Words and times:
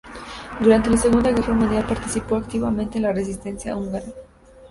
Durante 0.59 0.89
la 0.89 0.97
Segunda 0.97 1.29
Guerra 1.29 1.53
Mundial 1.53 1.85
participó 1.85 2.35
activamente 2.35 2.97
en 2.97 3.03
la 3.03 3.13
Resistencia 3.13 3.75
húngara. 3.75 4.07